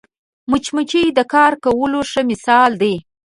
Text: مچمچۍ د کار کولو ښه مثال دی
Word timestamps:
مچمچۍ 0.49 1.05
د 1.17 1.19
کار 1.33 1.53
کولو 1.63 1.99
ښه 2.11 2.21
مثال 2.31 2.71
دی 2.81 2.93